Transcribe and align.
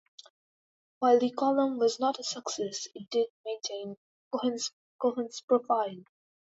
While 0.97 1.19
that 1.19 1.35
column 1.35 1.77
was 1.77 1.99
not 1.99 2.17
a 2.17 2.23
success, 2.23 2.87
it 2.95 3.07
did 3.11 3.27
maintain 3.45 3.97
Cohen's 4.33 5.41
profile. 5.47 5.97